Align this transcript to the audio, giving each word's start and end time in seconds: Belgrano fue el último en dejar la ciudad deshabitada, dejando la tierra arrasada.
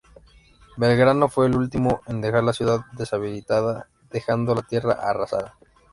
Belgrano 0.77 1.29
fue 1.29 1.45
el 1.45 1.55
último 1.55 2.01
en 2.07 2.21
dejar 2.21 2.43
la 2.43 2.53
ciudad 2.53 2.79
deshabitada, 2.93 3.87
dejando 4.09 4.55
la 4.55 4.63
tierra 4.63 4.93
arrasada. 4.93 5.59